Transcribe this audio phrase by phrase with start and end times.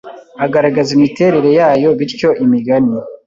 [0.45, 2.95] agaragaza imiterere yayo bityo imigani